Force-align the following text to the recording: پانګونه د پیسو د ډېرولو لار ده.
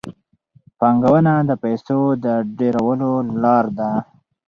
پانګونه 0.79 1.33
د 1.49 1.51
پیسو 1.63 1.99
د 2.23 2.25
ډېرولو 2.57 3.11
لار 3.43 3.65
ده. 3.77 3.91